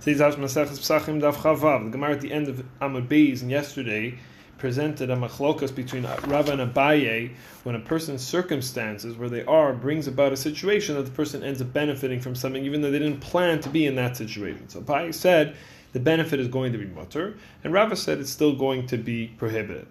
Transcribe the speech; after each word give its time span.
Pesachim 0.00 1.20
Daf 1.20 1.42
Chaf 1.42 1.58
Vav. 1.58 1.84
The 1.84 1.90
Gemara 1.90 2.12
at 2.12 2.20
the 2.20 2.32
end 2.32 2.48
of 2.48 2.64
Amud 2.80 3.08
Beis 3.08 3.42
and 3.42 3.50
yesterday 3.50 4.18
presented 4.56 5.10
a 5.10 5.16
machlokas 5.16 5.74
between 5.74 6.04
Rava 6.04 6.52
and 6.52 6.72
Abaye 6.72 7.32
when 7.64 7.74
a 7.74 7.80
person's 7.80 8.22
circumstances 8.22 9.16
where 9.16 9.28
they 9.28 9.44
are 9.44 9.72
brings 9.72 10.06
about 10.06 10.32
a 10.32 10.36
situation 10.36 10.96
that 10.96 11.04
the 11.04 11.10
person 11.10 11.42
ends 11.42 11.60
up 11.60 11.72
benefiting 11.72 12.20
from 12.20 12.34
something 12.34 12.64
even 12.64 12.80
though 12.80 12.90
they 12.90 12.98
didn't 12.98 13.20
plan 13.20 13.60
to 13.60 13.68
be 13.68 13.86
in 13.86 13.94
that 13.96 14.16
situation. 14.16 14.68
So 14.68 14.80
Abaye 14.80 15.14
said 15.14 15.56
the 15.92 16.00
benefit 16.00 16.38
is 16.38 16.48
going 16.48 16.72
to 16.72 16.78
be 16.78 16.86
mutter, 16.86 17.36
and 17.64 17.72
Rava 17.72 17.96
said 17.96 18.18
it's 18.18 18.30
still 18.30 18.54
going 18.54 18.86
to 18.88 18.98
be 18.98 19.28
prohibited. 19.38 19.86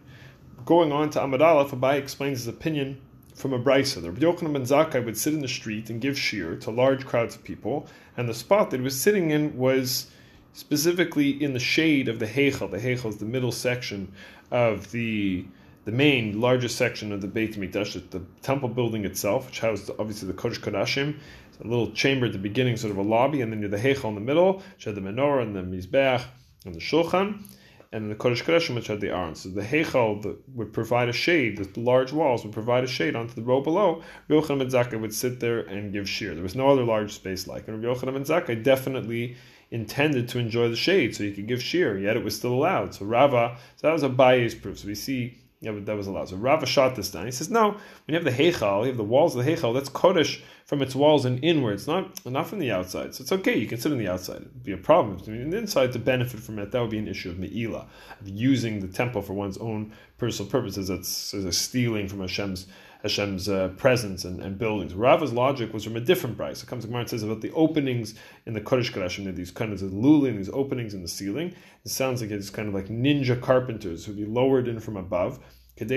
Going 0.66 0.92
on 0.92 1.10
to 1.12 1.20
Amud 1.20 1.42
Aleph, 1.42 1.72
Abaye 1.72 1.98
explains 1.98 2.40
his 2.40 2.48
opinion 2.48 3.02
from 3.38 3.54
a 3.54 3.60
brisa. 3.60 4.02
The 4.02 4.12
Rabbi 4.12 4.26
Yochanan 4.26 4.54
ben 4.54 4.64
Zakkai 4.64 5.06
would 5.06 5.18
sit 5.18 5.34
in 5.34 5.42
the 5.42 5.48
street 5.48 5.90
and 5.90 6.02
give 6.02 6.16
shiur 6.16 6.60
to 6.62 6.72
large 6.72 7.06
crowds 7.06 7.36
of 7.36 7.44
people, 7.44 7.88
and 8.18 8.28
the 8.28 8.34
spot 8.34 8.72
that 8.72 8.78
he 8.78 8.84
was 8.84 9.00
sitting 9.00 9.30
in 9.30 9.56
was 9.56 10.08
specifically 10.54 11.30
in 11.42 11.54
the 11.54 11.60
shade 11.60 12.10
of 12.10 12.18
the 12.18 12.26
Heichel. 12.26 12.70
The 12.72 12.80
Heichel 12.80 13.10
is 13.10 13.18
the 13.18 13.26
middle 13.26 13.52
section 13.52 14.12
of 14.52 14.92
the 14.92 15.46
the 15.86 15.92
main 15.94 16.42
largest 16.42 16.76
section 16.76 17.14
of 17.14 17.22
the 17.22 17.28
Beit 17.28 17.56
Mikdash, 17.56 17.94
the 18.10 18.22
temple 18.42 18.68
building 18.68 19.06
itself, 19.06 19.46
which 19.46 19.62
housed 19.62 19.90
obviously 19.98 20.28
the 20.28 20.34
Kodesh 20.34 20.60
Kodashim. 20.60 21.18
It's 21.48 21.60
a 21.62 21.68
little 21.68 21.92
chamber 21.92 22.26
at 22.26 22.34
the 22.34 22.40
beginning, 22.40 22.76
sort 22.76 22.92
of 22.92 22.98
a 22.98 23.04
lobby, 23.04 23.40
and 23.40 23.54
then 23.54 23.62
you 23.62 23.70
have 23.70 23.82
the 23.82 23.90
Heichel 23.90 24.10
in 24.10 24.16
the 24.16 24.22
middle, 24.22 24.64
which 24.74 24.84
had 24.84 24.96
the 24.96 25.02
menorah 25.02 25.44
and 25.44 25.56
the 25.56 25.62
mizbeach 25.62 26.26
and 26.66 26.76
the 26.76 26.80
shulchan 26.80 27.42
and 27.92 28.12
the 28.12 28.16
Kodesh 28.16 28.44
Kodeshim 28.44 28.76
which 28.76 28.88
had 28.88 29.02
the 29.02 29.10
Aron. 29.10 29.36
So 29.36 29.50
the 29.50 29.62
Heichal 29.62 30.38
would 30.54 30.74
provide 30.74 31.10
a 31.10 31.14
shade, 31.14 31.58
the 31.58 31.80
large 31.80 32.12
walls 32.12 32.44
would 32.44 32.54
provide 32.54 32.84
a 32.84 32.88
shade 32.88 33.16
onto 33.16 33.34
the 33.34 33.42
row 33.42 33.62
below. 33.62 34.02
Rabbi 34.28 34.42
Yochanan 34.42 34.60
ben 34.60 34.70
Zakkai 34.70 35.00
would 35.00 35.14
sit 35.14 35.40
there 35.40 35.60
and 35.60 35.94
give 35.94 36.06
shiur. 36.06 36.34
There 36.34 36.44
was 36.44 36.56
no 36.56 36.70
other 36.70 36.84
large 36.84 37.14
space 37.14 37.48
like 37.48 37.68
it. 37.68 37.72
Rabbi 37.72 37.86
Yochanan 37.86 38.14
ben 38.14 38.24
Zakkai 38.24 38.64
definitely 38.64 39.38
intended 39.72 40.30
to 40.30 40.40
enjoy 40.40 40.70
the 40.70 40.76
shade, 40.76 41.16
so 41.16 41.24
he 41.24 41.34
could 41.34 41.48
give 41.48 41.60
shiur, 41.60 42.02
yet 42.02 42.16
it 42.16 42.24
was 42.24 42.36
still 42.36 42.54
allowed. 42.54 42.94
So 42.94 43.06
Rava, 43.06 43.58
so 43.76 43.88
that 43.88 43.94
was 43.94 44.04
Abaye's 44.04 44.56
proof. 44.56 44.80
So 44.80 44.88
we 44.88 44.96
see 44.96 45.38
yeah, 45.60 45.72
but 45.72 45.86
that 45.88 45.98
was 45.98 46.06
allowed. 46.06 46.30
So 46.30 46.36
Rava 46.36 46.66
shot 46.66 46.96
this 46.96 47.10
down. 47.10 47.26
He 47.26 47.32
says, 47.32 47.50
no, 47.50 47.72
when 47.72 47.80
you 48.08 48.14
have 48.16 48.24
the 48.24 48.32
Heichal, 48.32 48.82
you 48.82 48.88
have 48.88 48.98
the 48.98 49.04
walls 49.04 49.36
of 49.36 49.44
the 49.44 49.52
Heichal, 49.52 49.74
that's 49.74 49.90
Kodesh 49.90 50.42
from 50.66 50.82
its 50.82 50.94
walls 50.94 51.26
and 51.26 51.44
inwards, 51.44 51.88
not 51.88 52.24
not 52.26 52.48
from 52.48 52.60
the 52.60 52.72
outside. 52.72 53.16
So 53.16 53.24
it's 53.24 53.32
okay, 53.32 53.58
you 53.58 53.68
can 53.68 53.80
sit 53.80 53.92
on 53.92 53.98
the 53.98 54.08
outside. 54.08 54.42
It 54.42 54.54
would 54.54 54.64
be 54.64 54.74
a 54.74 54.78
problem. 54.78 55.20
I 55.26 55.30
mean, 55.32 55.50
the 55.50 55.58
inside 55.58 55.94
to 55.94 56.00
benefit 56.00 56.42
from 56.42 56.60
it, 56.60 56.72
that 56.72 56.80
would 56.80 56.92
be 56.92 57.00
an 57.00 57.08
issue 57.08 57.30
of 57.30 57.40
Me'ila, 57.40 57.88
of 58.20 58.28
using 58.28 58.82
the 58.82 58.88
temple 58.88 59.22
for 59.22 59.34
one's 59.34 59.58
own 59.58 59.94
personal 60.18 60.52
purposes. 60.52 60.90
That's 60.90 61.34
a 61.34 61.52
stealing 61.52 62.08
from 62.08 62.20
Hashem's 62.20 62.68
Hashem's 63.04 63.48
uh, 63.48 63.70
presence 63.78 64.26
and, 64.26 64.42
and, 64.42 64.58
buildings. 64.58 64.94
Rava's 64.94 65.32
logic 65.32 65.74
was 65.74 65.84
from 65.84 65.96
a 65.96 66.00
different 66.00 66.38
braisa. 66.38 66.64
It 66.64 66.68
comes 66.68 66.84
to 66.84 66.88
Gemara 66.88 67.02
and 67.02 67.10
says 67.10 67.24
about 67.24 67.42
the 67.42 67.52
openings 67.52 68.16
in 68.46 68.54
the 68.54 68.62
Kodesh 68.62 68.92
Kodashim, 68.92 69.34
these 69.36 69.52
kind 69.52 69.72
of 69.72 69.82
lulin, 69.82 70.38
these 70.38 70.50
openings 70.50 70.94
in 70.94 71.04
the 71.04 71.08
ceiling. 71.08 71.54
It 71.86 71.92
sounds 71.92 72.22
like 72.22 72.32
it's 72.32 72.50
kind 72.50 72.68
of 72.68 72.74
like 72.74 72.88
ninja 72.88 73.40
carpenters 73.40 74.06
who'd 74.06 74.18
be 74.18 74.26
lowered 74.26 74.68
in 74.68 74.80
from 74.80 74.98
above. 74.98 75.40
We're 75.80 75.88
to 75.88 75.94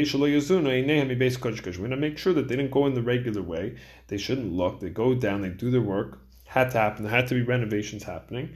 make 1.97 2.19
sure 2.19 2.35
that 2.35 2.49
they 2.49 2.57
didn't 2.57 2.71
go 2.71 2.87
in 2.87 2.95
the 2.95 3.03
regular 3.03 3.43
way. 3.43 3.77
They 4.09 4.19
shouldn't 4.19 4.53
look. 4.53 4.81
They 4.81 4.91
go 4.91 5.15
down. 5.15 5.41
They 5.41 5.49
do 5.49 5.71
their 5.71 5.81
work. 5.81 6.19
Had 6.45 6.71
to 6.73 6.79
happen. 6.79 7.05
There 7.05 7.13
had 7.13 7.29
to 7.29 7.35
be 7.35 7.43
renovations 7.43 8.03
happening. 8.03 8.51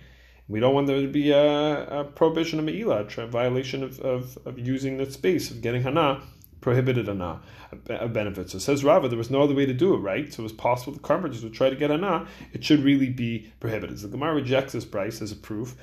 We 0.48 0.60
don't 0.60 0.74
want 0.74 0.86
there 0.86 1.00
to 1.00 1.08
be 1.08 1.30
a, 1.30 2.00
a 2.00 2.04
prohibition 2.04 2.58
of 2.58 2.66
me'ilah, 2.66 3.16
a 3.16 3.26
violation 3.26 3.82
of, 3.82 3.98
of, 4.00 4.36
of, 4.44 4.58
using 4.58 4.98
the 4.98 5.10
space, 5.10 5.50
of 5.50 5.62
getting 5.62 5.82
hana, 5.82 6.20
prohibited 6.64 7.08
hana, 7.08 7.42
a, 7.90 8.08
benefit. 8.08 8.48
So 8.48 8.58
says 8.58 8.82
Rava, 8.82 9.06
there 9.06 9.18
was 9.18 9.30
no 9.30 9.42
other 9.42 9.54
way 9.54 9.66
to 9.66 9.74
do 9.74 9.92
it, 9.92 9.98
right? 9.98 10.32
So 10.32 10.40
it 10.40 10.44
was 10.44 10.52
possible 10.52 10.94
the 10.94 10.98
carpenters 10.98 11.42
would 11.44 11.52
try 11.52 11.68
to 11.68 11.76
get 11.76 11.90
hana. 11.90 12.26
It 12.54 12.64
should 12.64 12.82
really 12.82 13.10
be 13.10 13.52
prohibited. 13.60 14.00
So 14.00 14.06
the 14.06 14.12
Gemara 14.12 14.34
rejects 14.34 14.72
this 14.72 14.86
braisa 14.86 15.20
as 15.20 15.30
a 15.30 15.36
proof 15.36 15.76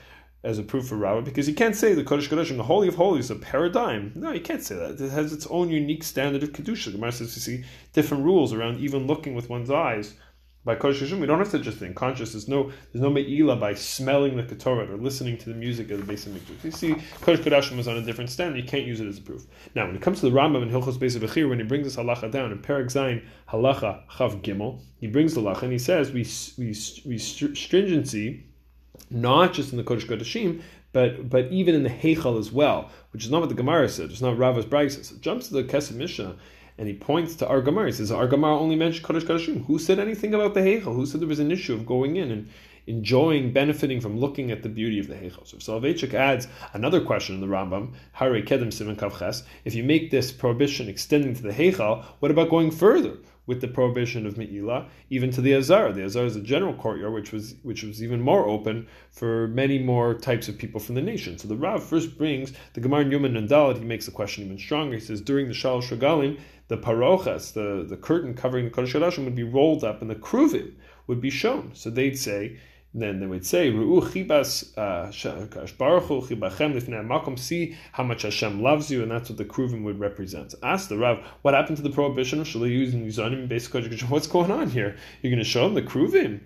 as 0.43 0.57
a 0.57 0.63
proof 0.63 0.87
for 0.87 0.95
Rava 0.95 1.21
because 1.21 1.47
you 1.47 1.53
can't 1.53 1.75
say 1.75 1.93
the 1.93 2.03
Kodesh 2.03 2.27
Kodeshim, 2.27 2.57
the 2.57 2.63
Holy 2.63 2.87
of 2.87 2.95
Holies, 2.95 3.29
a 3.29 3.35
paradigm. 3.35 4.11
No, 4.15 4.31
you 4.31 4.41
can't 4.41 4.63
say 4.63 4.73
that. 4.73 4.99
It 4.99 5.11
has 5.11 5.31
its 5.31 5.45
own 5.51 5.69
unique 5.69 6.03
standard 6.03 6.41
of 6.41 6.51
Kedusha. 6.51 6.85
The 6.85 6.93
Gemara 6.93 7.11
says 7.11 7.35
you 7.35 7.41
see 7.41 7.63
different 7.93 8.23
rules 8.23 8.51
around 8.51 8.79
even 8.79 9.05
looking 9.05 9.35
with 9.35 9.51
one's 9.51 9.69
eyes. 9.69 10.15
By 10.63 10.75
Kodesh 10.75 11.19
we 11.19 11.25
don't 11.25 11.39
have 11.39 11.49
to 11.51 11.59
just 11.59 11.79
think 11.79 11.95
conscious. 11.95 12.33
There's 12.33 12.47
no 12.47 12.71
there's 12.91 13.01
no 13.01 13.09
me'ila 13.09 13.55
by 13.55 13.73
smelling 13.73 14.37
the 14.37 14.43
Ketoret 14.43 14.89
or 14.89 14.97
listening 14.97 15.35
to 15.39 15.49
the 15.49 15.55
music 15.55 15.89
of 15.89 16.05
the 16.05 16.13
Beis 16.13 16.27
HaMikdash. 16.27 16.63
You 16.63 16.71
see, 16.71 16.93
Kodesh 17.21 17.37
Kodeshim 17.37 17.79
is 17.79 17.87
on 17.87 17.97
a 17.97 18.01
different 18.03 18.29
standard. 18.29 18.57
You 18.57 18.69
can't 18.69 18.85
use 18.85 18.99
it 18.99 19.07
as 19.07 19.17
a 19.17 19.21
proof. 19.21 19.47
Now, 19.73 19.87
when 19.87 19.95
it 19.95 20.03
comes 20.03 20.19
to 20.19 20.29
the 20.29 20.35
Rambam 20.35 20.61
and 20.61 20.69
Hilchos 20.69 20.99
Beis 20.99 21.17
Bechir, 21.17 21.49
when 21.49 21.57
he 21.57 21.65
brings 21.65 21.85
this 21.85 21.95
halacha 21.95 22.29
down 22.29 22.51
in 22.51 22.59
Perek 22.59 22.85
Zayin 22.85 23.25
Halacha 23.49 24.03
Chaf 24.17 24.35
Gimel, 24.43 24.79
he 24.99 25.07
brings 25.07 25.33
the 25.33 25.41
halacha 25.41 25.63
and 25.63 25.71
he 25.71 25.79
says 25.79 26.11
we 26.11 26.27
we, 26.59 26.75
we 27.05 27.17
stringency 27.17 28.45
not 29.09 29.53
just 29.53 29.71
in 29.71 29.77
the 29.77 29.83
Kodesh 29.83 30.05
Kodeshim, 30.05 30.61
but 30.93 31.27
but 31.27 31.45
even 31.47 31.73
in 31.73 31.81
the 31.81 31.89
Heichal 31.89 32.37
as 32.37 32.51
well, 32.51 32.91
which 33.13 33.25
is 33.25 33.31
not 33.31 33.39
what 33.39 33.49
the 33.49 33.55
Gemara 33.55 33.89
said. 33.89 34.11
It's 34.11 34.21
not 34.21 34.37
Rava's. 34.37 34.65
So 34.93 35.15
it 35.15 35.21
jumps 35.21 35.47
to 35.47 35.55
the 35.55 35.63
Kesef 35.63 35.95
Mishnah 35.95 36.35
and 36.81 36.87
he 36.87 36.95
points 36.95 37.35
to 37.35 37.47
our 37.47 37.61
Gemara. 37.61 37.85
He 37.85 37.91
says 37.91 38.11
our 38.11 38.25
Gemara 38.25 38.57
only 38.57 38.75
mentioned 38.75 39.05
Kodesh 39.05 39.21
Kodeshim. 39.21 39.67
Who 39.67 39.77
said 39.77 39.99
anything 39.99 40.33
about 40.33 40.55
the 40.55 40.61
Heichal? 40.61 40.95
Who 40.95 41.05
said 41.05 41.21
there 41.21 41.27
was 41.27 41.37
an 41.37 41.51
issue 41.51 41.75
of 41.75 41.85
going 41.85 42.15
in 42.15 42.31
and 42.31 42.49
enjoying, 42.87 43.53
benefiting 43.53 44.01
from 44.01 44.17
looking 44.17 44.49
at 44.49 44.63
the 44.63 44.69
beauty 44.69 44.97
of 44.97 45.05
the 45.07 45.13
Heichal? 45.13 45.45
So 45.45 45.57
Soloveitchik 45.57 46.15
adds 46.15 46.47
another 46.73 46.99
question 46.99 47.35
in 47.35 47.41
the 47.41 47.45
Rambam, 47.45 47.93
Harerei 48.17 48.43
Kedem 48.43 48.69
Siman 48.69 48.95
Kavches. 48.95 49.43
If 49.63 49.75
you 49.75 49.83
make 49.83 50.09
this 50.09 50.31
prohibition 50.31 50.89
extending 50.89 51.35
to 51.35 51.43
the 51.43 51.53
Heichal, 51.53 52.03
what 52.17 52.31
about 52.31 52.49
going 52.49 52.71
further? 52.71 53.15
With 53.47 53.59
the 53.59 53.67
prohibition 53.67 54.25
of 54.25 54.37
Me'ila, 54.37 54.87
even 55.09 55.31
to 55.31 55.41
the 55.41 55.53
Azar. 55.53 55.91
The 55.91 56.05
Azar 56.05 56.25
is 56.25 56.35
a 56.35 56.41
general 56.41 56.75
courtyard, 56.75 57.13
which 57.13 57.31
was 57.31 57.55
which 57.63 57.83
was 57.83 58.01
even 58.03 58.21
more 58.21 58.47
open 58.47 58.87
for 59.09 59.47
many 59.47 59.79
more 59.79 60.13
types 60.13 60.47
of 60.47 60.57
people 60.57 60.79
from 60.79 60.95
the 60.95 61.01
nation. 61.01 61.37
So 61.37 61.47
the 61.47 61.55
Rav 61.55 61.83
first 61.83 62.17
brings 62.17 62.53
the 62.73 62.81
Gemara 62.81 63.05
Yoma 63.05 63.31
Nun 63.31 63.47
Daled, 63.47 63.79
he 63.79 63.83
makes 63.83 64.05
the 64.05 64.11
question 64.11 64.45
even 64.45 64.59
stronger. 64.59 64.95
He 64.95 65.01
says, 65.01 65.21
during 65.21 65.47
the 65.47 65.53
Shalosh 65.53 65.89
Regalim, 65.89 66.39
the 66.67 66.77
parochas, 66.77 67.51
the, 67.53 67.85
the 67.85 67.97
curtain 67.97 68.33
covering 68.33 68.65
the 68.65 68.71
Kodesh 68.71 69.17
would 69.17 69.35
be 69.35 69.43
rolled 69.43 69.83
up 69.83 70.01
and 70.01 70.09
the 70.09 70.15
kruvim 70.15 70.73
would 71.07 71.19
be 71.19 71.29
shown. 71.29 71.71
So 71.73 71.89
they'd 71.89 72.17
say, 72.17 72.59
then 72.93 73.19
they 73.19 73.25
would 73.25 73.45
say, 73.45 73.71
Ru'u 73.71 74.01
chibas 74.01 74.77
uh, 74.77 75.07
chibachem 75.07 77.07
makom, 77.07 77.39
see 77.39 77.77
how 77.93 78.03
much 78.03 78.23
Hashem 78.23 78.61
loves 78.61 78.91
you, 78.91 79.01
and 79.01 79.11
that's 79.11 79.29
what 79.29 79.37
the 79.37 79.45
kruvim 79.45 79.83
would 79.83 79.99
represent. 79.99 80.53
Ask 80.61 80.89
the 80.89 80.97
Rav, 80.97 81.19
what 81.41 81.53
happened 81.53 81.77
to 81.77 81.83
the 81.83 81.89
prohibition 81.89 82.41
of 82.41 82.47
shalei 82.47 82.71
using 82.71 83.07
mizanim 83.07 83.47
basically? 83.47 83.97
What's 84.07 84.27
going 84.27 84.51
on 84.51 84.69
here? 84.69 84.97
You're 85.21 85.31
going 85.31 85.43
to 85.43 85.49
show 85.49 85.63
them 85.63 85.75
the 85.75 85.83
kruvim? 85.83 86.41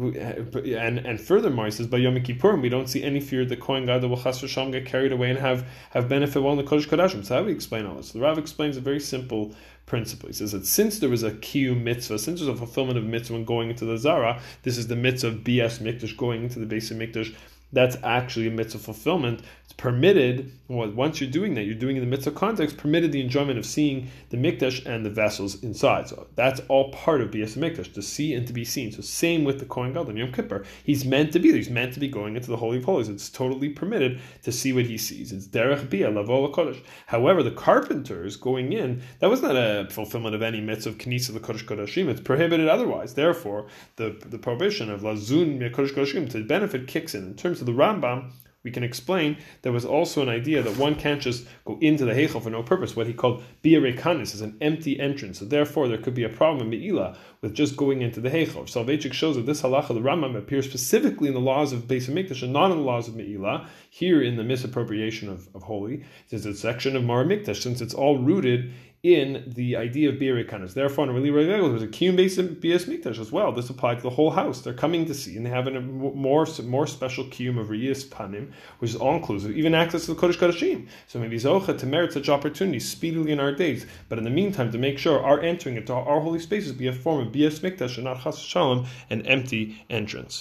And 0.00 0.98
and 0.98 1.20
furthermore, 1.20 1.66
he 1.66 1.70
says 1.70 1.86
by 1.86 1.98
Yom 1.98 2.14
Kippurim 2.16 2.62
we 2.62 2.70
don't 2.70 2.88
see 2.88 3.02
any 3.02 3.20
fear 3.20 3.44
that 3.44 3.60
Kohen 3.60 3.84
Gadol 3.84 4.08
will 4.08 4.16
chas 4.16 4.40
v'sham 4.40 4.72
get 4.72 4.86
carried 4.86 5.12
away 5.12 5.28
and 5.28 5.38
have 5.38 5.66
have 5.90 6.08
benefit 6.08 6.40
while 6.40 6.58
in 6.58 6.64
the 6.64 6.70
Kodesh 6.70 6.88
Kodashim. 6.88 7.22
So 7.22 7.34
how 7.34 7.40
do 7.40 7.46
we 7.46 7.52
explain 7.52 7.84
all 7.84 7.96
this? 7.96 8.08
So 8.08 8.18
the 8.18 8.24
Rav 8.24 8.38
explains 8.38 8.78
a 8.78 8.80
very 8.80 8.98
simple 8.98 9.54
principle. 9.84 10.28
He 10.28 10.32
says 10.32 10.52
that 10.52 10.64
since 10.64 11.00
there 11.00 11.10
was 11.10 11.22
a 11.22 11.32
kiyum 11.32 11.82
mitzvah, 11.82 12.18
since 12.18 12.40
there's 12.40 12.48
a 12.48 12.56
fulfillment 12.56 12.96
of 12.96 13.04
mitzvah 13.04 13.34
when 13.34 13.44
going 13.44 13.68
into 13.68 13.84
the 13.84 13.98
zara, 13.98 14.40
this 14.62 14.78
is 14.78 14.86
the 14.86 14.96
mitzvah 14.96 15.28
of 15.28 15.34
bs 15.44 15.80
mikdash 15.80 16.16
going 16.16 16.44
into 16.44 16.58
the 16.58 16.74
Beis 16.74 16.90
HaMikdash 16.90 17.34
that's 17.72 17.96
actually 18.02 18.48
a 18.48 18.50
mitzvah 18.50 18.78
fulfillment. 18.78 19.42
It's 19.64 19.72
permitted, 19.72 20.52
well, 20.68 20.90
once 20.90 21.20
you're 21.20 21.30
doing 21.30 21.54
that, 21.54 21.62
you're 21.62 21.74
doing 21.74 21.96
in 21.96 22.02
the 22.02 22.08
mitzvah 22.08 22.32
context, 22.32 22.76
permitted 22.76 23.12
the 23.12 23.20
enjoyment 23.20 23.58
of 23.58 23.64
seeing 23.64 24.10
the 24.30 24.36
mikdash 24.36 24.84
and 24.86 25.06
the 25.06 25.10
vessels 25.10 25.62
inside. 25.62 26.08
So 26.08 26.26
that's 26.34 26.60
all 26.68 26.90
part 26.90 27.20
of 27.20 27.30
Bias 27.30 27.56
Mikdash, 27.56 27.92
to 27.94 28.02
see 28.02 28.34
and 28.34 28.46
to 28.46 28.52
be 28.52 28.64
seen. 28.64 28.90
So 28.90 29.00
same 29.02 29.44
with 29.44 29.60
the 29.60 29.66
Kohen 29.66 29.92
Gadol, 29.92 30.16
Yom 30.16 30.32
Kippur. 30.32 30.64
He's 30.82 31.04
meant 31.04 31.32
to 31.32 31.38
be 31.38 31.50
there. 31.50 31.58
He's 31.58 31.70
meant 31.70 31.94
to 31.94 32.00
be 32.00 32.08
going 32.08 32.36
into 32.36 32.48
the 32.48 32.56
Holy 32.56 32.78
of 32.78 32.84
Holies. 32.84 33.08
It's 33.08 33.30
totally 33.30 33.68
permitted 33.68 34.20
to 34.42 34.50
see 34.50 34.72
what 34.72 34.86
he 34.86 34.98
sees. 34.98 35.30
It's 35.30 35.46
Derech 35.46 35.88
Bia, 35.88 36.10
Lavola 36.10 36.52
Kodesh. 36.52 36.82
However, 37.06 37.42
the 37.42 37.52
carpenters 37.52 38.36
going 38.36 38.72
in, 38.72 39.02
that 39.20 39.30
was 39.30 39.42
not 39.42 39.56
a 39.56 39.86
fulfillment 39.90 40.34
of 40.34 40.42
any 40.42 40.60
mitzvah 40.60 40.90
of 40.90 40.98
Knisa 40.98 41.32
the 41.32 41.40
Kodesh 41.40 41.64
Kodashim. 41.64 42.08
It's 42.08 42.20
prohibited 42.20 42.68
otherwise. 42.68 43.14
Therefore, 43.14 43.68
the, 43.96 44.16
the 44.26 44.38
prohibition 44.38 44.90
of 44.90 45.02
Lazun 45.02 45.60
Kodesh 45.70 45.94
Kodashim 45.94 46.28
to 46.30 46.42
benefit 46.42 46.88
kicks 46.88 47.14
in. 47.14 47.24
In 47.24 47.34
terms 47.34 47.59
to 47.60 47.64
the 47.64 47.72
Rambam, 47.72 48.32
we 48.62 48.70
can 48.70 48.84
explain 48.84 49.38
there 49.62 49.72
was 49.72 49.86
also 49.86 50.20
an 50.20 50.28
idea 50.28 50.62
that 50.62 50.76
one 50.76 50.94
can't 50.94 51.22
just 51.22 51.46
go 51.64 51.78
into 51.80 52.04
the 52.04 52.12
Heichel 52.12 52.42
for 52.42 52.50
no 52.50 52.62
purpose, 52.62 52.94
what 52.94 53.06
he 53.06 53.14
called 53.14 53.42
Biarekanis 53.64 54.34
is 54.34 54.42
an 54.42 54.58
empty 54.60 55.00
entrance. 55.00 55.38
So 55.38 55.46
therefore 55.46 55.88
there 55.88 55.96
could 55.96 56.14
be 56.14 56.24
a 56.24 56.28
problem 56.28 56.64
in 56.64 56.70
Me'ila 56.70 57.16
with 57.40 57.54
just 57.54 57.76
going 57.76 58.02
into 58.02 58.20
the 58.20 58.28
Heichel. 58.28 58.68
Soloveitchik 58.68 59.14
shows 59.14 59.36
that 59.36 59.46
this 59.46 59.62
halacha, 59.62 59.90
of 59.90 59.96
the 59.96 60.02
Rambam, 60.02 60.36
appears 60.36 60.66
specifically 60.66 61.28
in 61.28 61.34
the 61.34 61.40
laws 61.40 61.72
of 61.72 61.84
Beis 61.84 62.10
Hamikdash 62.10 62.42
and 62.42 62.52
not 62.52 62.70
in 62.70 62.76
the 62.76 62.84
laws 62.84 63.08
of 63.08 63.16
Me'ila. 63.16 63.66
Here 63.88 64.22
in 64.22 64.36
the 64.36 64.44
misappropriation 64.44 65.30
of, 65.30 65.48
of 65.54 65.62
holy, 65.62 66.04
there's 66.28 66.44
a 66.44 66.54
section 66.54 66.96
of 66.96 67.04
Mar 67.04 67.24
Mikdash, 67.24 67.62
since 67.62 67.80
it's 67.80 67.94
all 67.94 68.18
rooted 68.18 68.72
in 69.02 69.50
the 69.56 69.76
idea 69.76 70.10
of 70.10 70.16
Birikanas. 70.16 70.74
Therefore, 70.74 71.08
in 71.08 71.14
really 71.14 71.46
there 71.46 71.62
was 71.62 71.82
a 71.82 71.88
kiyum 71.88 72.16
based 72.16 72.36
bias 72.60 72.84
mikdash 72.84 73.18
as 73.18 73.32
well. 73.32 73.50
This 73.50 73.70
applied 73.70 73.96
to 73.96 74.02
the 74.02 74.10
whole 74.10 74.30
house. 74.30 74.60
They're 74.60 74.74
coming 74.74 75.06
to 75.06 75.14
see, 75.14 75.36
and 75.36 75.46
they 75.46 75.50
have 75.50 75.66
a 75.66 75.80
more 75.80 76.46
more 76.64 76.86
special 76.86 77.24
kiyum 77.24 77.58
of 77.58 77.68
riyas 77.68 78.06
panim, 78.06 78.52
which 78.78 78.90
is 78.90 78.96
all 78.96 79.16
inclusive, 79.16 79.56
even 79.56 79.74
access 79.74 80.04
to 80.04 80.14
the 80.14 80.20
kodesh 80.20 80.36
kodeshim. 80.36 80.86
So 81.06 81.18
maybe 81.18 81.36
zocha 81.36 81.78
to 81.78 81.86
merit 81.86 82.12
such 82.12 82.28
opportunities 82.28 82.88
speedily 82.88 83.32
in 83.32 83.40
our 83.40 83.52
days. 83.52 83.86
But 84.10 84.18
in 84.18 84.24
the 84.24 84.30
meantime, 84.30 84.70
to 84.72 84.78
make 84.78 84.98
sure 84.98 85.22
our 85.22 85.40
entering 85.40 85.76
into 85.76 85.94
our 85.94 86.20
holy 86.20 86.40
spaces 86.40 86.72
be 86.72 86.88
a 86.88 86.92
form 86.92 87.26
of 87.26 87.32
bias 87.32 87.60
mikdash 87.60 87.96
and 87.96 88.04
not 88.04 88.22
chas 88.22 88.38
shalom, 88.38 88.86
an 89.08 89.26
empty 89.26 89.82
entrance. 89.88 90.38